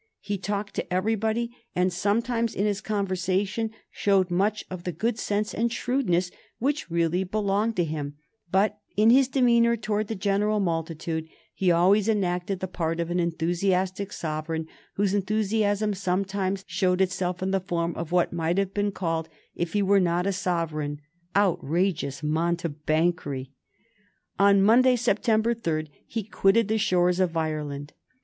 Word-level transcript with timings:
He 0.19 0.39
talked 0.39 0.73
to 0.73 0.91
everybody, 0.91 1.55
and 1.75 1.93
sometimes 1.93 2.55
in 2.55 2.65
his 2.65 2.81
conversation 2.81 3.69
showed 3.91 4.31
much 4.31 4.65
of 4.67 4.83
the 4.83 4.91
good 4.91 5.19
sense 5.19 5.53
and 5.53 5.71
shrewdness 5.71 6.31
which 6.57 6.89
really 6.89 7.23
belonged 7.23 7.75
to 7.75 7.83
him, 7.83 8.15
but 8.51 8.79
in 8.97 9.11
his 9.11 9.27
demeanor 9.27 9.77
towards 9.77 10.09
the 10.09 10.15
general 10.15 10.59
multitude 10.59 11.27
he 11.53 11.69
always 11.71 12.09
enacted 12.09 12.61
the 12.61 12.67
part 12.67 12.99
of 12.99 13.11
an 13.11 13.19
enthusiastic 13.19 14.11
Sovereign 14.11 14.65
whose 14.95 15.13
enthusiasm 15.13 15.93
sometimes 15.93 16.63
showed 16.65 16.99
itself 16.99 17.43
in 17.43 17.51
the 17.51 17.59
form 17.59 17.93
of 17.95 18.11
what 18.11 18.33
might 18.33 18.57
have 18.57 18.73
been 18.73 18.91
called, 18.91 19.29
if 19.53 19.73
he 19.73 19.83
were 19.83 19.99
not 19.99 20.25
a 20.25 20.33
Sovereign, 20.33 20.99
outrageous 21.35 22.23
mountebankcry. 22.23 23.51
On 24.39 24.63
Monday, 24.63 24.95
September 24.95 25.53
3, 25.53 25.87
he 26.07 26.23
quitted 26.23 26.69
the 26.69 26.79
shores 26.79 27.19
of 27.19 27.37
Ireland. 27.37 27.93